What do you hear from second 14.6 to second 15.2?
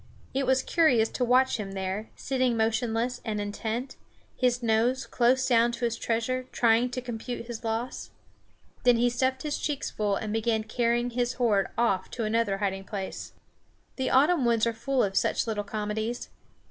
are full of